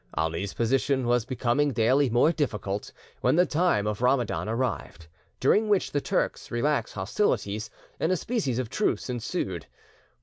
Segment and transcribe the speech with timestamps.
[0.15, 5.05] Ali's position was becoming daily more difficult, when the time of Ramadan arrived,
[5.39, 9.67] during which the Turks relax hostilities, and a species of truce ensued.